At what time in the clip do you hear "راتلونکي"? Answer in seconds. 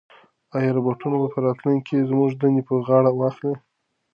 1.45-1.83